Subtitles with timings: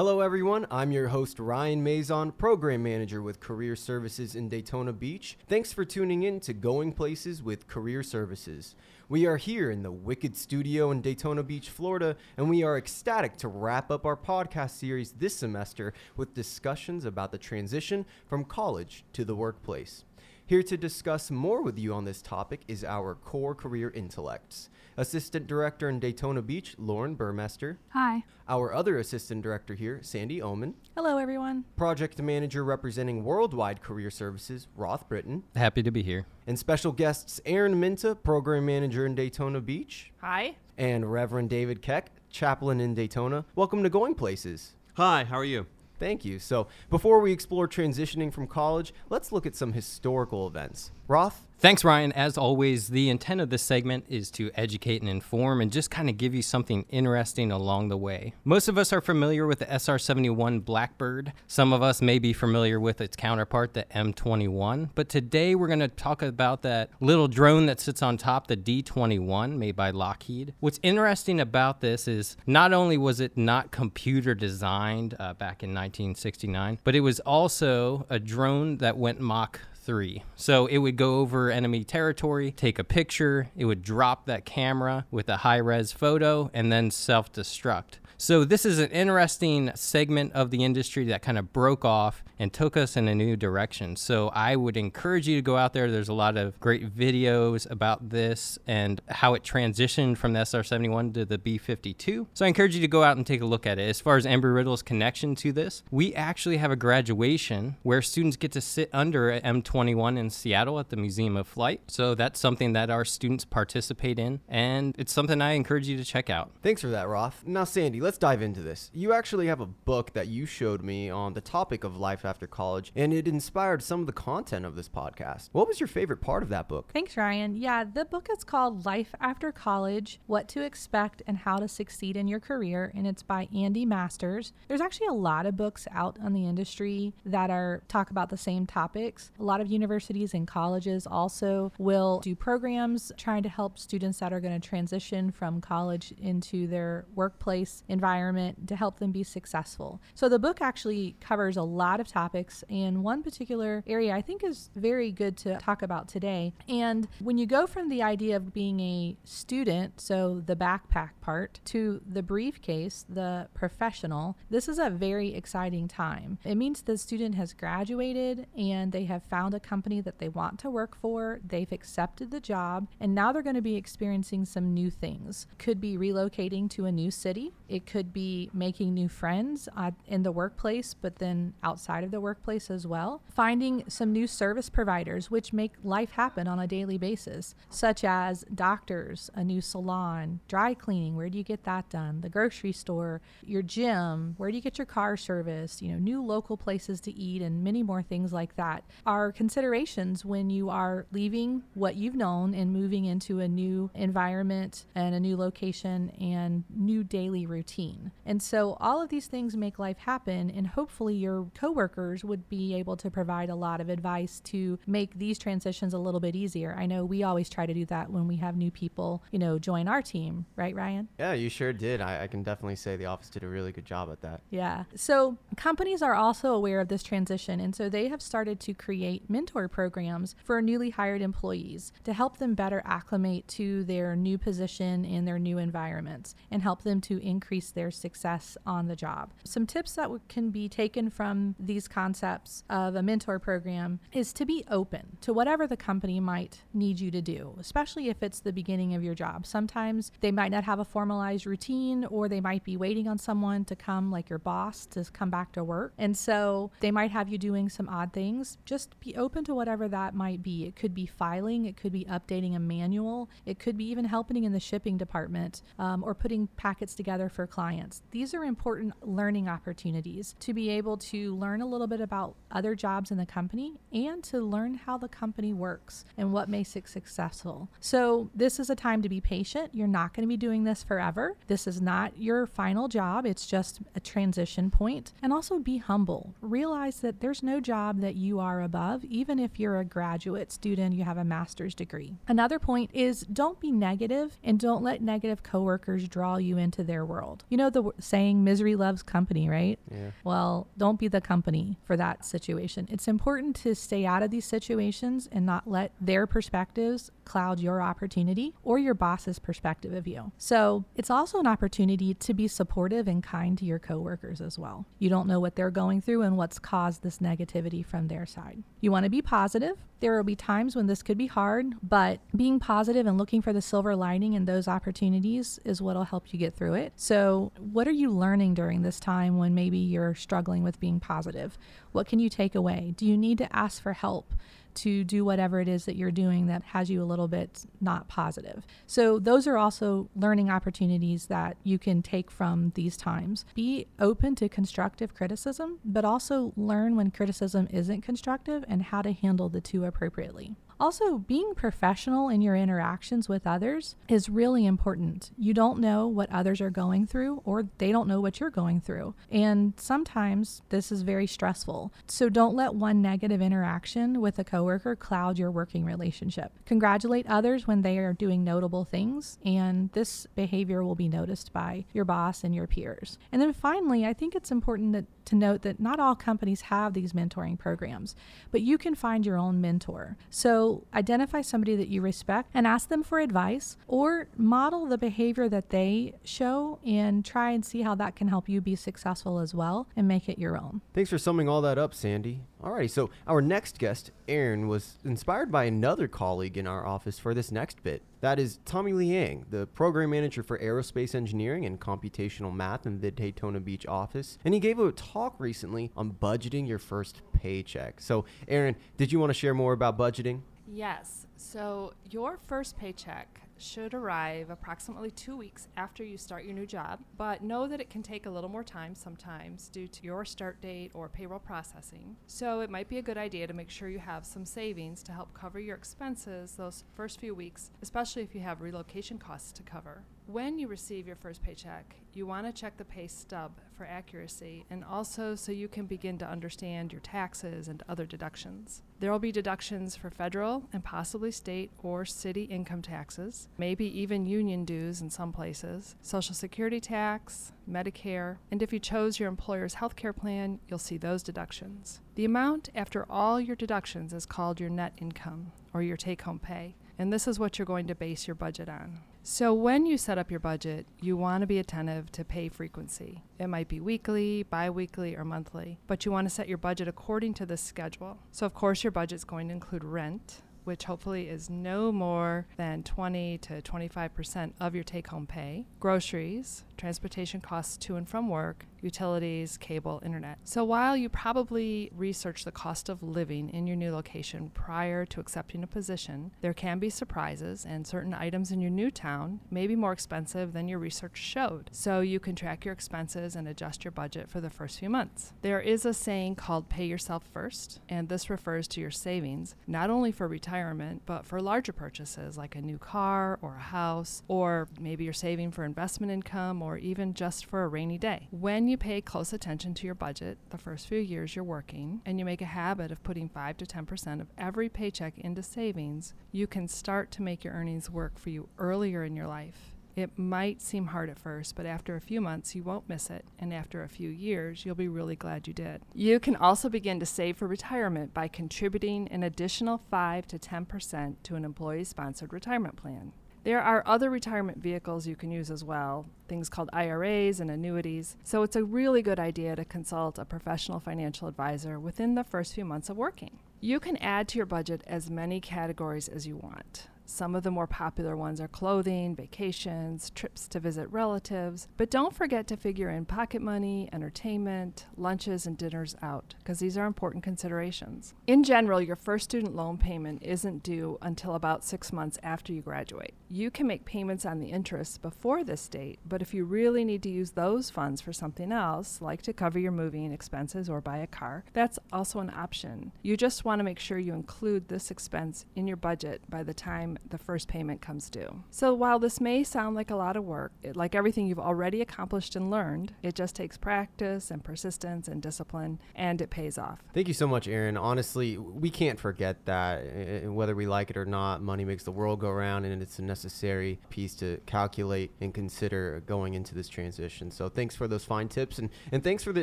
[0.00, 0.66] Hello, everyone.
[0.70, 5.36] I'm your host, Ryan Mazon, Program Manager with Career Services in Daytona Beach.
[5.46, 8.74] Thanks for tuning in to Going Places with Career Services.
[9.10, 13.36] We are here in the Wicked Studio in Daytona Beach, Florida, and we are ecstatic
[13.36, 19.04] to wrap up our podcast series this semester with discussions about the transition from college
[19.12, 20.06] to the workplace.
[20.50, 24.68] Here to discuss more with you on this topic is our core career intellects.
[24.96, 27.76] Assistant Director in Daytona Beach, Lauren Burmester.
[27.90, 28.24] Hi.
[28.48, 30.74] Our other Assistant Director here, Sandy Oman.
[30.96, 31.66] Hello, everyone.
[31.76, 35.44] Project Manager representing Worldwide Career Services, Roth Britton.
[35.54, 36.26] Happy to be here.
[36.48, 40.10] And special guests, Aaron Minta, Program Manager in Daytona Beach.
[40.20, 40.56] Hi.
[40.76, 43.44] And Reverend David Keck, Chaplain in Daytona.
[43.54, 44.74] Welcome to Going Places.
[44.94, 45.66] Hi, how are you?
[46.00, 46.38] Thank you.
[46.38, 50.90] So, before we explore transitioning from college, let's look at some historical events.
[51.10, 51.44] Roth?
[51.58, 52.12] Thanks, Ryan.
[52.12, 56.08] As always, the intent of this segment is to educate and inform and just kind
[56.08, 58.32] of give you something interesting along the way.
[58.44, 61.34] Most of us are familiar with the SR 71 Blackbird.
[61.48, 64.90] Some of us may be familiar with its counterpart, the M21.
[64.94, 68.56] But today we're going to talk about that little drone that sits on top, the
[68.56, 70.54] D 21, made by Lockheed.
[70.60, 75.70] What's interesting about this is not only was it not computer designed uh, back in
[75.70, 80.22] 1969, but it was also a drone that went Mach 3.
[80.36, 85.06] So it would go over enemy territory, take a picture, it would drop that camera
[85.10, 87.94] with a high res photo, and then self destruct.
[88.22, 92.52] So, this is an interesting segment of the industry that kind of broke off and
[92.52, 93.96] took us in a new direction.
[93.96, 95.90] So, I would encourage you to go out there.
[95.90, 100.62] There's a lot of great videos about this and how it transitioned from the SR
[100.62, 102.26] 71 to the B 52.
[102.34, 103.88] So, I encourage you to go out and take a look at it.
[103.88, 108.36] As far as Embry Riddle's connection to this, we actually have a graduation where students
[108.36, 111.80] get to sit under an M21 in Seattle at the Museum of Flight.
[111.86, 116.04] So, that's something that our students participate in, and it's something I encourage you to
[116.04, 116.50] check out.
[116.62, 117.44] Thanks for that, Roth.
[117.46, 118.90] Now, Sandy, let's dive into this.
[118.94, 122.46] You actually have a book that you showed me on the topic of life after
[122.46, 125.48] college, and it inspired some of the content of this podcast.
[125.52, 126.90] What was your favorite part of that book?
[126.92, 127.56] Thanks, Ryan.
[127.56, 132.16] Yeah, the book is called Life After College What to Expect and How to Succeed
[132.16, 134.52] in Your Career, and it's by Andy Masters.
[134.68, 138.36] There's actually a lot of books out on the industry that are talk about the
[138.36, 139.30] same topics.
[139.38, 144.32] A lot of universities and colleges also will do programs trying to help students that
[144.32, 150.00] are going to transition from college into their workplace environment to help them be successful.
[150.14, 154.42] So the book actually covers a lot of topics, and one particular area I think
[154.42, 156.54] is very good to talk about today.
[156.66, 161.60] And when you go from the idea of being a student, so the backpack part,
[161.66, 166.38] to the briefcase, the professional, this is a very exciting time.
[166.42, 170.58] It means the student has graduated and they have found a company that they want
[170.60, 174.72] to work for, they've accepted the job, and now they're going to be experiencing some
[174.72, 175.46] new things.
[175.58, 180.22] Could be relocating to a new city, it could be making new friends uh, in
[180.22, 183.20] the workplace, but then outside of the workplace as well.
[183.34, 188.44] Finding some new service providers, which make life happen on a daily basis, such as
[188.54, 192.20] doctors, a new salon, dry cleaning, where do you get that done?
[192.20, 195.82] The grocery store, your gym, where do you get your car serviced?
[195.82, 200.24] You know, new local places to eat, and many more things like that are considerations
[200.24, 205.20] when you are leaving what you've known and moving into a new environment and a
[205.20, 207.79] new location and new daily routine.
[208.26, 212.74] And so all of these things make life happen and hopefully your coworkers would be
[212.74, 216.76] able to provide a lot of advice to make these transitions a little bit easier.
[216.78, 219.58] I know we always try to do that when we have new people, you know,
[219.58, 221.08] join our team, right Ryan?
[221.18, 222.00] Yeah, you sure did.
[222.00, 224.42] I, I can definitely say the office did a really good job at that.
[224.50, 224.84] Yeah.
[224.94, 229.28] So companies are also aware of this transition and so they have started to create
[229.28, 235.04] mentor programs for newly hired employees to help them better acclimate to their new position
[235.04, 239.32] in their new environments and help them to increase their success on the job.
[239.44, 244.46] Some tips that can be taken from these concepts of a mentor program is to
[244.46, 248.52] be open to whatever the company might need you to do, especially if it's the
[248.52, 249.46] beginning of your job.
[249.46, 253.64] Sometimes they might not have a formalized routine or they might be waiting on someone
[253.64, 255.92] to come, like your boss, to come back to work.
[255.98, 258.58] And so they might have you doing some odd things.
[258.64, 260.66] Just be open to whatever that might be.
[260.66, 264.44] It could be filing, it could be updating a manual, it could be even helping
[264.44, 268.02] in the shipping department um, or putting packets together for clients.
[268.10, 272.74] These are important learning opportunities to be able to learn a little bit about other
[272.74, 276.88] jobs in the company and to learn how the company works and what makes it
[276.88, 277.68] successful.
[277.80, 279.70] So, this is a time to be patient.
[279.74, 281.36] You're not going to be doing this forever.
[281.46, 285.12] This is not your final job, it's just a transition point.
[285.22, 286.34] And also be humble.
[286.40, 290.94] Realize that there's no job that you are above, even if you're a graduate student,
[290.94, 292.16] you have a master's degree.
[292.28, 297.04] Another point is don't be negative and don't let negative coworkers draw you into their
[297.04, 297.39] world.
[297.40, 297.50] World.
[297.50, 299.78] You know the w- saying, misery loves company, right?
[299.90, 300.10] Yeah.
[300.24, 302.88] Well, don't be the company for that situation.
[302.90, 307.80] It's important to stay out of these situations and not let their perspectives cloud your
[307.82, 310.32] opportunity or your boss's perspective of you.
[310.38, 314.86] So it's also an opportunity to be supportive and kind to your coworkers as well.
[314.98, 318.62] You don't know what they're going through and what's caused this negativity from their side.
[318.80, 319.76] You want to be positive.
[320.00, 323.52] There will be times when this could be hard, but being positive and looking for
[323.52, 326.94] the silver lining in those opportunities is what will help you get through it.
[326.96, 331.58] So, what are you learning during this time when maybe you're struggling with being positive?
[331.92, 332.94] What can you take away?
[332.96, 334.32] Do you need to ask for help?
[334.80, 338.08] To do whatever it is that you're doing that has you a little bit not
[338.08, 338.66] positive.
[338.86, 343.44] So, those are also learning opportunities that you can take from these times.
[343.54, 349.12] Be open to constructive criticism, but also learn when criticism isn't constructive and how to
[349.12, 350.56] handle the two appropriately.
[350.80, 355.30] Also, being professional in your interactions with others is really important.
[355.36, 358.80] You don't know what others are going through, or they don't know what you're going
[358.80, 359.14] through.
[359.30, 361.92] And sometimes this is very stressful.
[362.06, 366.52] So don't let one negative interaction with a coworker cloud your working relationship.
[366.64, 371.84] Congratulate others when they are doing notable things, and this behavior will be noticed by
[371.92, 373.18] your boss and your peers.
[373.30, 376.94] And then finally, I think it's important that, to note that not all companies have
[376.94, 378.16] these mentoring programs,
[378.50, 380.16] but you can find your own mentor.
[380.30, 385.48] So identify somebody that you respect and ask them for advice or model the behavior
[385.48, 389.54] that they show and try and see how that can help you be successful as
[389.54, 390.80] well and make it your own.
[390.94, 392.42] Thanks for summing all that up, Sandy.
[392.62, 397.32] Alrighty, so our next guest, Aaron, was inspired by another colleague in our office for
[397.32, 398.02] this next bit.
[398.20, 403.10] That is Tommy Liang, the program manager for aerospace engineering and computational math in the
[403.10, 404.36] Daytona Beach office.
[404.44, 407.98] And he gave a talk recently on budgeting your first paycheck.
[408.00, 410.42] So, Aaron, did you want to share more about budgeting?
[410.72, 411.26] Yes.
[411.36, 417.00] So your first paycheck should arrive approximately two weeks after you start your new job,
[417.18, 420.60] but know that it can take a little more time sometimes due to your start
[420.62, 422.16] date or payroll processing.
[422.26, 425.12] So it might be a good idea to make sure you have some savings to
[425.12, 429.62] help cover your expenses those first few weeks, especially if you have relocation costs to
[429.62, 430.04] cover.
[430.30, 434.64] When you receive your first paycheck, you want to check the pay stub for accuracy
[434.70, 438.82] and also so you can begin to understand your taxes and other deductions.
[439.00, 444.24] There will be deductions for federal and possibly state or city income taxes, maybe even
[444.24, 449.74] union dues in some places, Social Security tax, Medicare, and if you chose your employer's
[449.74, 452.02] health care plan, you'll see those deductions.
[452.14, 456.38] The amount after all your deductions is called your net income or your take home
[456.38, 459.00] pay, and this is what you're going to base your budget on.
[459.22, 463.22] So, when you set up your budget, you want to be attentive to pay frequency.
[463.38, 466.88] It might be weekly, bi weekly, or monthly, but you want to set your budget
[466.88, 468.16] according to this schedule.
[468.32, 472.46] So, of course, your budget is going to include rent, which hopefully is no more
[472.56, 478.28] than 20 to 25% of your take home pay, groceries, transportation costs to and from
[478.28, 480.38] work, utilities, cable, internet.
[480.44, 485.20] So while you probably research the cost of living in your new location prior to
[485.20, 489.66] accepting a position, there can be surprises, and certain items in your new town may
[489.66, 491.70] be more expensive than your research showed.
[491.72, 495.32] So you can track your expenses and adjust your budget for the first few months.
[495.42, 499.90] There is a saying called pay yourself first, and this refers to your savings, not
[499.90, 504.68] only for retirement, but for larger purchases like a new car or a house, or
[504.80, 508.28] maybe you're saving for investment income or even just for a rainy day.
[508.30, 512.18] When you pay close attention to your budget the first few years you're working, and
[512.18, 516.46] you make a habit of putting 5 to 10% of every paycheck into savings, you
[516.46, 519.74] can start to make your earnings work for you earlier in your life.
[519.96, 523.24] It might seem hard at first, but after a few months, you won't miss it.
[523.38, 525.82] And after a few years, you'll be really glad you did.
[525.94, 531.16] You can also begin to save for retirement by contributing an additional 5 to 10%
[531.24, 533.12] to an employee sponsored retirement plan.
[533.42, 538.16] There are other retirement vehicles you can use as well, things called IRAs and annuities.
[538.22, 542.54] So it's a really good idea to consult a professional financial advisor within the first
[542.54, 543.38] few months of working.
[543.58, 546.88] You can add to your budget as many categories as you want.
[547.10, 552.14] Some of the more popular ones are clothing, vacations, trips to visit relatives, but don't
[552.14, 557.24] forget to figure in pocket money, entertainment, lunches, and dinners out, because these are important
[557.24, 558.14] considerations.
[558.28, 562.62] In general, your first student loan payment isn't due until about six months after you
[562.62, 563.14] graduate.
[563.28, 567.02] You can make payments on the interest before this date, but if you really need
[567.02, 570.98] to use those funds for something else, like to cover your moving expenses or buy
[570.98, 572.92] a car, that's also an option.
[573.02, 576.54] You just want to make sure you include this expense in your budget by the
[576.54, 578.42] time the first payment comes due.
[578.50, 581.80] So while this may sound like a lot of work, it, like everything you've already
[581.80, 586.80] accomplished and learned, it just takes practice and persistence and discipline, and it pays off.
[586.94, 587.76] Thank you so much, Aaron.
[587.76, 589.80] Honestly, we can't forget that.
[589.80, 592.82] Eh, eh, whether we like it or not, money makes the world go round, and
[592.82, 597.30] it's a necessary piece to calculate and consider going into this transition.
[597.30, 599.42] So thanks for those fine tips, and, and thanks for the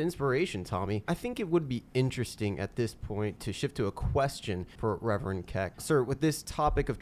[0.00, 1.04] inspiration, Tommy.
[1.08, 4.96] I think it would be interesting at this point to shift to a question for
[4.96, 5.80] Reverend Keck.
[5.80, 6.98] Sir, with this topic of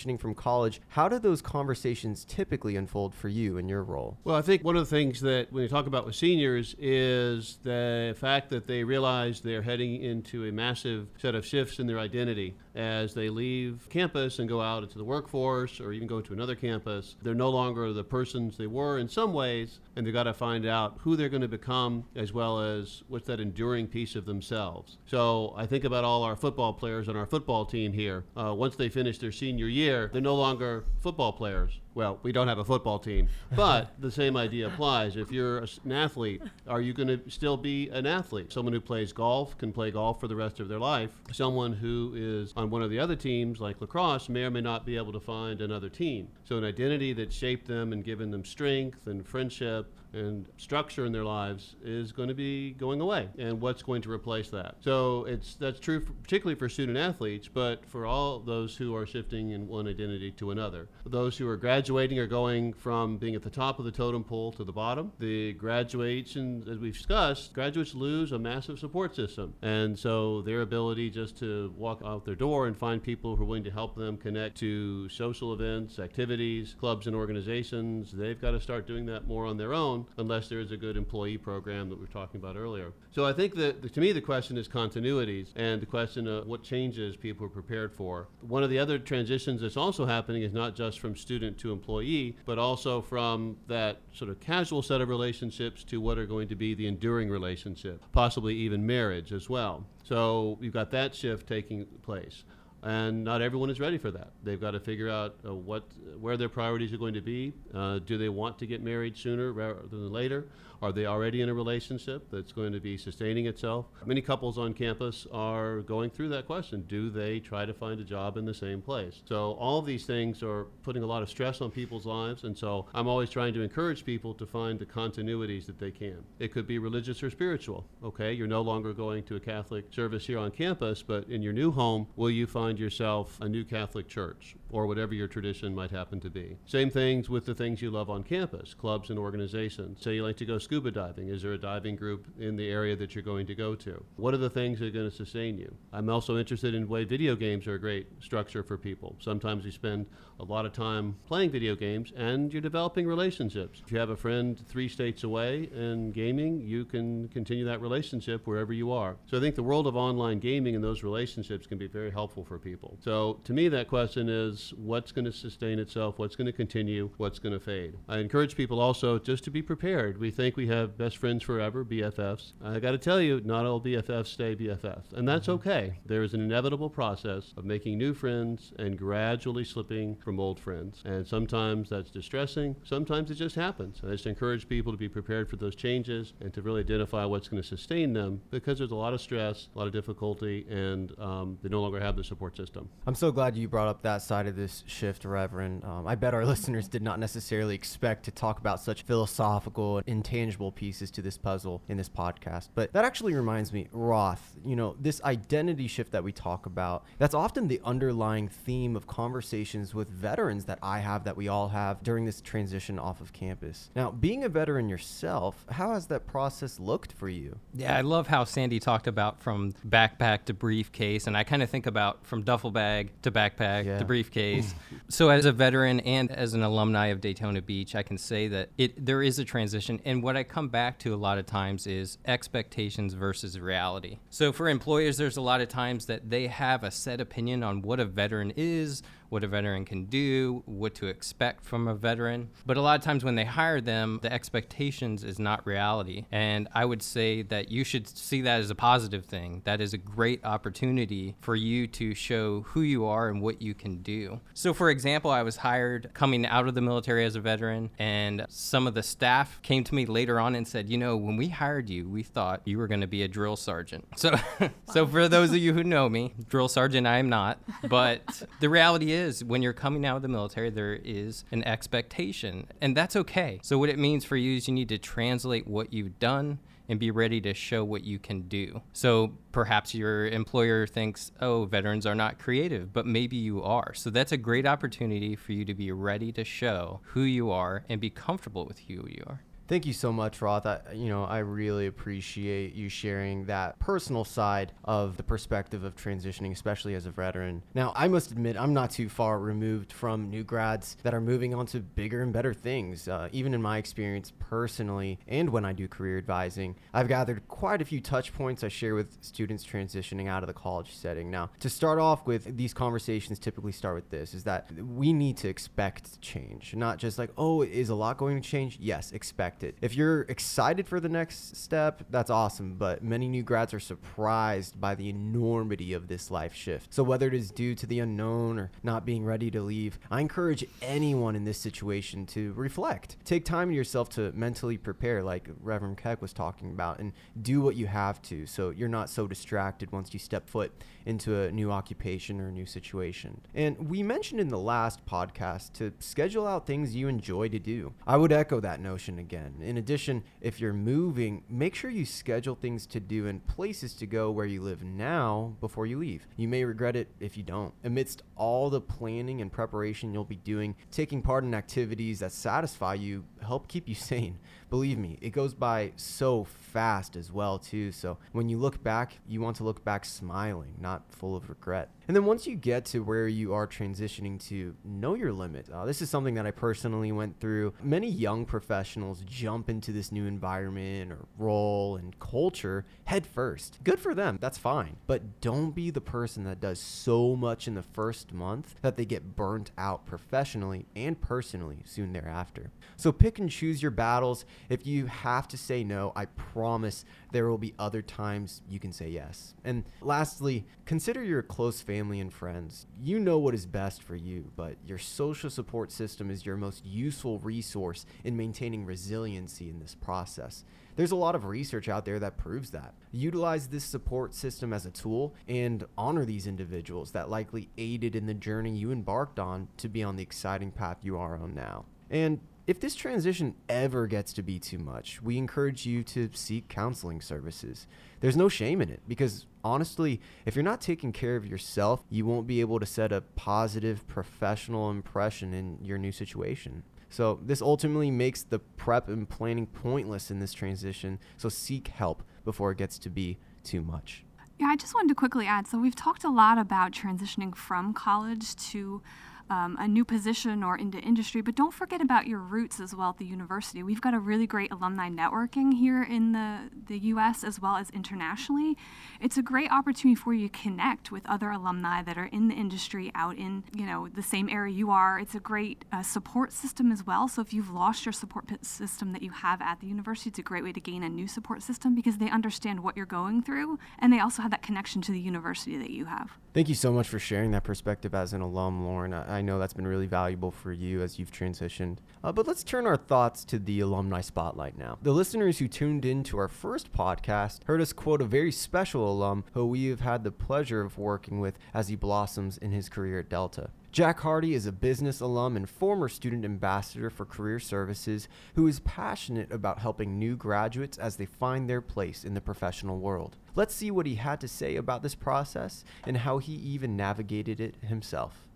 [0.00, 4.18] transitioning from college, how do those conversations typically unfold for you in your role?
[4.24, 7.58] Well, I think one of the things that when you talk about with seniors is
[7.62, 11.98] the fact that they realize they're heading into a massive set of shifts in their
[11.98, 16.32] identity as they leave campus and go out into the workforce or even go to
[16.32, 17.16] another campus.
[17.22, 20.66] They're no longer the persons they were in some ways, and they've got to find
[20.66, 24.98] out who they're going to become as well as what's that enduring piece of themselves.
[25.06, 28.24] So I think about all our football players on our football team here.
[28.36, 32.48] Uh, once they finish their senior year, they're no longer football players well, we don't
[32.48, 35.16] have a football team, but the same idea applies.
[35.16, 38.52] If you're an athlete, are you going to still be an athlete?
[38.52, 41.10] Someone who plays golf can play golf for the rest of their life.
[41.32, 44.86] Someone who is on one of the other teams, like lacrosse, may or may not
[44.86, 46.28] be able to find another team.
[46.44, 51.12] So, an identity that shaped them and given them strength and friendship and structure in
[51.12, 54.76] their lives is going to be going away and what's going to replace that?
[54.80, 59.06] So it's that's true for, particularly for student athletes but for all those who are
[59.06, 60.88] shifting in one identity to another.
[61.06, 64.52] Those who are graduating are going from being at the top of the totem pole
[64.52, 65.12] to the bottom.
[65.18, 71.10] The graduation as we've discussed graduates lose a massive support system and so their ability
[71.10, 74.16] just to walk out their door and find people who are willing to help them
[74.16, 79.46] connect to social events activities clubs and organizations they've got to start doing that more
[79.46, 82.56] on their own unless there is a good employee program that we were talking about
[82.56, 82.92] earlier.
[83.10, 86.46] So I think that the, to me the question is continuities and the question of
[86.46, 88.28] what changes people are prepared for.
[88.40, 92.36] One of the other transitions that's also happening is not just from student to employee,
[92.44, 96.56] but also from that sort of casual set of relationships to what are going to
[96.56, 99.86] be the enduring relationship, possibly even marriage as well.
[100.02, 102.44] So you've got that shift taking place
[102.82, 104.30] and not everyone is ready for that.
[104.42, 105.84] They've got to figure out uh, what,
[106.18, 107.52] where their priorities are going to be.
[107.74, 110.48] Uh, do they want to get married sooner rather than later?
[110.82, 113.86] Are they already in a relationship that's going to be sustaining itself?
[114.06, 116.86] Many couples on campus are going through that question.
[116.88, 119.22] Do they try to find a job in the same place?
[119.26, 122.44] So, all of these things are putting a lot of stress on people's lives.
[122.44, 126.24] And so, I'm always trying to encourage people to find the continuities that they can.
[126.38, 127.84] It could be religious or spiritual.
[128.02, 131.52] Okay, you're no longer going to a Catholic service here on campus, but in your
[131.52, 135.90] new home, will you find yourself a new Catholic church or whatever your tradition might
[135.90, 136.56] happen to be?
[136.66, 140.02] Same things with the things you love on campus, clubs and organizations.
[140.02, 141.28] Say you like to go scuba diving?
[141.28, 144.04] Is there a diving group in the area that you're going to go to?
[144.16, 145.74] What are the things that are going to sustain you?
[145.92, 149.16] I'm also interested in the way video games are a great structure for people.
[149.20, 150.06] Sometimes you spend
[150.40, 153.82] a lot of time playing video games and you're developing relationships.
[153.84, 158.46] If you have a friend three states away in gaming, you can continue that relationship
[158.46, 159.16] wherever you are.
[159.26, 162.44] So I think the world of online gaming and those relationships can be very helpful
[162.44, 162.98] for people.
[163.00, 166.18] So to me, that question is what's going to sustain itself?
[166.18, 167.10] What's going to continue?
[167.18, 167.94] What's going to fade?
[168.08, 170.18] I encourage people also just to be prepared.
[170.18, 172.52] We think we have best friends forever, BFFs.
[172.64, 175.68] I got to tell you, not all BFFs stay BFFs, and that's mm-hmm.
[175.68, 175.98] okay.
[176.06, 181.02] There is an inevitable process of making new friends and gradually slipping from old friends.
[181.04, 184.00] And sometimes that's distressing, sometimes it just happens.
[184.06, 187.48] I just encourage people to be prepared for those changes and to really identify what's
[187.48, 191.12] going to sustain them because there's a lot of stress, a lot of difficulty, and
[191.18, 192.88] um, they no longer have the support system.
[193.08, 195.84] I'm so glad you brought up that side of this shift, Reverend.
[195.84, 200.08] Um, I bet our listeners did not necessarily expect to talk about such philosophical and
[200.08, 202.68] intangible tangible pieces to this puzzle in this podcast.
[202.74, 207.04] But that actually reminds me, Roth, you know, this identity shift that we talk about,
[207.18, 211.68] that's often the underlying theme of conversations with veterans that I have, that we all
[211.68, 213.90] have during this transition off of campus.
[213.96, 217.58] Now, being a veteran yourself, how has that process looked for you?
[217.74, 221.70] Yeah, I love how Sandy talked about from backpack to briefcase, and I kind of
[221.70, 223.98] think about from duffel bag to backpack yeah.
[223.98, 224.74] to briefcase.
[225.08, 228.70] so, as a veteran and as an alumni of Daytona Beach, I can say that
[228.76, 231.86] it there is a transition, and what I come back to a lot of times
[231.86, 234.18] is expectations versus reality.
[234.28, 237.82] So for employers, there's a lot of times that they have a set opinion on
[237.82, 242.50] what a veteran is, what a veteran can do, what to expect from a veteran.
[242.66, 246.26] But a lot of times when they hire them, the expectations is not reality.
[246.30, 249.62] And I would say that you should see that as a positive thing.
[249.64, 253.72] That is a great opportunity for you to show who you are and what you
[253.74, 254.40] can do.
[254.52, 258.44] So, for example, I was hired coming out of the military as a veteran, and
[258.48, 261.48] some of the staff came to me later on and said, You know, when we
[261.48, 264.06] hired you, we thought you were going to be a drill sergeant.
[264.20, 264.34] So,
[264.92, 267.58] so for those of you who know me, drill sergeant I am not.
[267.88, 271.62] But the reality is, is when you're coming out of the military, there is an
[271.64, 273.60] expectation, and that's okay.
[273.62, 276.58] So, what it means for you is you need to translate what you've done
[276.90, 278.82] and be ready to show what you can do.
[278.92, 283.94] So perhaps your employer thinks, oh, veterans are not creative, but maybe you are.
[283.94, 287.84] So that's a great opportunity for you to be ready to show who you are
[287.88, 289.44] and be comfortable with who you are.
[289.70, 290.66] Thank you so much, Roth.
[290.66, 295.94] I, you know, I really appreciate you sharing that personal side of the perspective of
[295.94, 297.62] transitioning, especially as a veteran.
[297.72, 301.54] Now, I must admit, I'm not too far removed from new grads that are moving
[301.54, 303.06] on to bigger and better things.
[303.06, 307.80] Uh, even in my experience personally, and when I do career advising, I've gathered quite
[307.80, 311.30] a few touch points I share with students transitioning out of the college setting.
[311.30, 315.36] Now, to start off with, these conversations typically start with this: is that we need
[315.36, 318.76] to expect change, not just like, oh, is a lot going to change?
[318.80, 319.76] Yes, expect it.
[319.80, 324.80] If you're excited for the next step, that's awesome, but many new grads are surprised
[324.80, 326.92] by the enormity of this life shift.
[326.92, 330.20] So, whether it is due to the unknown or not being ready to leave, I
[330.20, 333.16] encourage anyone in this situation to reflect.
[333.24, 337.60] Take time to yourself to mentally prepare, like Reverend Keck was talking about, and do
[337.60, 340.72] what you have to so you're not so distracted once you step foot
[341.06, 343.40] into a new occupation or a new situation.
[343.54, 347.94] And we mentioned in the last podcast to schedule out things you enjoy to do.
[348.06, 349.49] I would echo that notion again.
[349.60, 354.06] In addition, if you're moving, make sure you schedule things to do and places to
[354.06, 356.26] go where you live now before you leave.
[356.36, 357.74] You may regret it if you don't.
[357.84, 362.94] Amidst all the planning and preparation you'll be doing, taking part in activities that satisfy
[362.94, 364.38] you help keep you sane.
[364.70, 367.90] Believe me, it goes by so fast as well too.
[367.90, 371.90] So when you look back, you want to look back smiling, not full of regret.
[372.06, 375.68] And then once you get to where you are transitioning to, know your limit.
[375.70, 377.74] Uh, this is something that I personally went through.
[377.82, 383.78] Many young professionals jump into this new environment or role and culture head first.
[383.82, 384.96] Good for them, that's fine.
[385.06, 389.06] But don't be the person that does so much in the first month that they
[389.06, 392.70] get burnt out professionally and personally soon thereafter.
[392.96, 394.44] So pick and choose your battles.
[394.68, 398.92] If you have to say no, I promise there will be other times you can
[398.92, 399.54] say yes.
[399.64, 402.86] And lastly, consider your close family and friends.
[403.00, 406.84] You know what is best for you, but your social support system is your most
[406.84, 410.64] useful resource in maintaining resiliency in this process.
[410.96, 412.94] There's a lot of research out there that proves that.
[413.12, 418.26] Utilize this support system as a tool and honor these individuals that likely aided in
[418.26, 421.84] the journey you embarked on to be on the exciting path you are on now.
[422.10, 422.40] And
[422.70, 427.20] if this transition ever gets to be too much, we encourage you to seek counseling
[427.20, 427.88] services.
[428.20, 432.24] There's no shame in it because honestly, if you're not taking care of yourself, you
[432.24, 436.84] won't be able to set a positive professional impression in your new situation.
[437.08, 441.18] So, this ultimately makes the prep and planning pointless in this transition.
[441.38, 444.22] So, seek help before it gets to be too much.
[444.60, 447.92] Yeah, I just wanted to quickly add so, we've talked a lot about transitioning from
[447.94, 449.02] college to
[449.50, 453.10] um, a new position or into industry, but don't forget about your roots as well
[453.10, 453.82] at the university.
[453.82, 457.90] We've got a really great alumni networking here in the, the US as well as
[457.90, 458.76] internationally.
[459.20, 462.54] It's a great opportunity for you to connect with other alumni that are in the
[462.54, 465.18] industry out in you know the same area you are.
[465.18, 467.28] It's a great uh, support system as well.
[467.28, 470.42] So if you've lost your support system that you have at the university, it's a
[470.42, 473.78] great way to gain a new support system because they understand what you're going through
[473.98, 476.38] and they also have that connection to the university that you have.
[476.52, 479.14] Thank you so much for sharing that perspective as an alum, Lauren.
[479.14, 481.96] I, I know that's been really valuable for you as you've transitioned.
[482.22, 484.98] Uh, but let's turn our thoughts to the alumni spotlight now.
[485.00, 489.10] The listeners who tuned in to our first podcast heard us quote a very special
[489.10, 492.90] alum who we have had the pleasure of working with as he blossoms in his
[492.90, 493.70] career at Delta.
[493.92, 498.80] Jack Hardy is a business alum and former student ambassador for career services who is
[498.80, 503.38] passionate about helping new graduates as they find their place in the professional world.
[503.56, 507.58] Let's see what he had to say about this process and how he even navigated
[507.58, 508.46] it himself.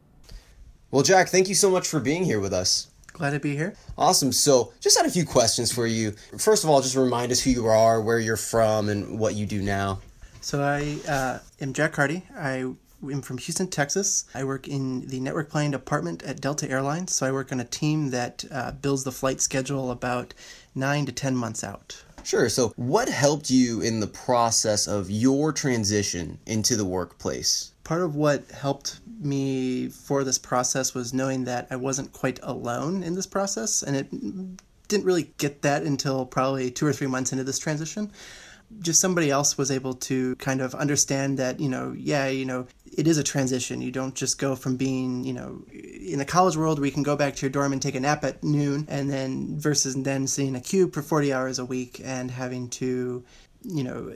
[0.95, 2.87] Well, Jack, thank you so much for being here with us.
[3.15, 3.75] Glad to be here.
[3.99, 4.31] Awesome.
[4.31, 6.13] So, just had a few questions for you.
[6.39, 9.45] First of all, just remind us who you are, where you're from, and what you
[9.45, 9.99] do now.
[10.41, 12.23] So, I uh, am Jack Hardy.
[12.37, 14.27] I I'm from Houston, Texas.
[14.37, 17.13] I work in the network planning department at Delta Airlines.
[17.13, 20.33] So I work on a team that uh, builds the flight schedule about
[20.77, 22.05] nine to 10 months out.
[22.25, 22.49] Sure.
[22.49, 27.73] So, what helped you in the process of your transition into the workplace?
[27.85, 33.03] Part of what helped me for this process was knowing that I wasn't quite alone
[33.03, 34.09] in this process, and it
[34.89, 38.11] didn't really get that until probably two or three months into this transition
[38.81, 42.67] just somebody else was able to kind of understand that, you know, yeah, you know,
[42.97, 43.81] it is a transition.
[43.81, 47.03] You don't just go from being, you know, in the college world where you can
[47.03, 50.27] go back to your dorm and take a nap at noon and then versus then
[50.27, 53.25] seeing a cube for 40 hours a week and having to,
[53.63, 54.13] you know,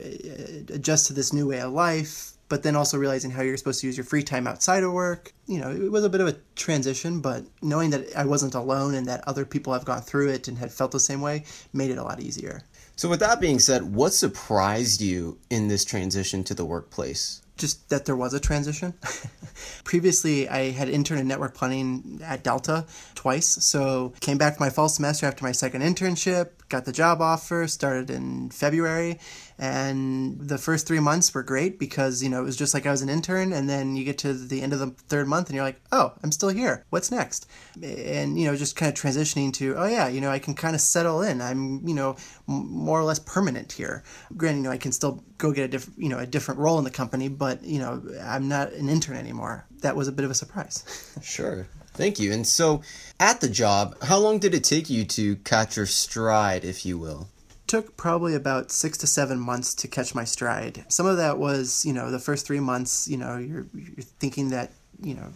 [0.73, 3.87] adjust to this new way of life, but then also realizing how you're supposed to
[3.87, 5.33] use your free time outside of work.
[5.47, 8.95] You know, it was a bit of a transition, but knowing that I wasn't alone
[8.95, 11.91] and that other people have gone through it and had felt the same way made
[11.91, 12.63] it a lot easier.
[12.99, 17.41] So, with that being said, what surprised you in this transition to the workplace?
[17.55, 18.93] Just that there was a transition.
[19.85, 22.85] Previously, I had interned in network planning at Delta
[23.15, 23.47] twice.
[23.47, 27.67] So, came back for my fall semester after my second internship, got the job offer,
[27.67, 29.19] started in February,
[29.57, 32.91] and the first three months were great because you know it was just like I
[32.91, 35.55] was an intern, and then you get to the end of the third month and
[35.55, 36.85] you're like, oh, I'm still here.
[36.89, 37.47] What's next?
[37.81, 40.75] And you know, just kind of transitioning to, oh yeah, you know, I can kind
[40.75, 41.41] of settle in.
[41.41, 42.15] I'm you know
[42.47, 44.03] more or less permanent here.
[44.37, 46.77] Granted, you know, I can still go get a different you know a different role
[46.77, 49.65] in the company, but you know, I'm not an intern anymore.
[49.81, 50.83] That was a bit of a surprise.
[51.21, 51.67] sure.
[51.99, 52.31] Thank you.
[52.31, 52.81] And so,
[53.19, 56.97] at the job, how long did it take you to catch your stride, if you
[56.97, 57.27] will?
[57.67, 60.83] took probably about six to seven months to catch my stride.
[60.87, 64.49] Some of that was, you know, the first three months, you know, you're, you're thinking
[64.49, 64.71] that,
[65.03, 65.27] you know,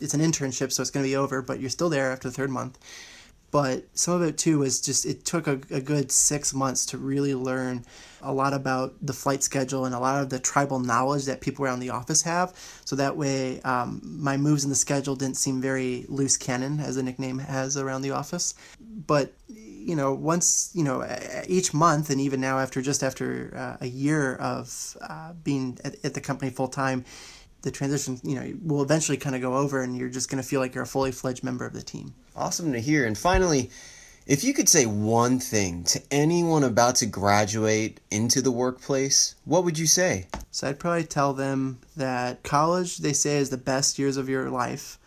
[0.00, 2.34] it's an internship, so it's going to be over, but you're still there after the
[2.34, 2.78] third month.
[3.52, 6.98] But some of it too was just, it took a, a good six months to
[6.98, 7.84] really learn
[8.22, 11.64] a lot about the flight schedule and a lot of the tribal knowledge that people
[11.66, 12.56] around the office have.
[12.86, 16.96] So that way, um, my moves in the schedule didn't seem very loose cannon, as
[16.96, 18.54] the nickname has around the office.
[19.06, 21.04] But you know, once, you know,
[21.46, 25.96] each month, and even now after just after uh, a year of uh, being at,
[26.04, 27.04] at, the company full time,
[27.62, 30.48] the transition, you know, will eventually kind of go over and you're just going to
[30.48, 32.14] feel like you're a fully fledged member of the team.
[32.36, 33.04] Awesome to hear.
[33.06, 33.70] And finally,
[34.26, 39.64] if you could say one thing to anyone about to graduate into the workplace, what
[39.64, 40.28] would you say?
[40.50, 44.50] So I'd probably tell them that college, they say, is the best years of your
[44.50, 44.98] life.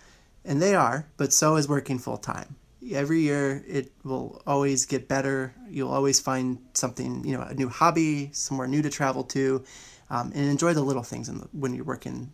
[0.44, 2.56] And they are, but so is working full time
[2.94, 5.54] every year it will always get better.
[5.70, 9.64] You'll always find something, you know, a new hobby, somewhere new to travel to,
[10.10, 12.32] um, and enjoy the little things the, when you're working.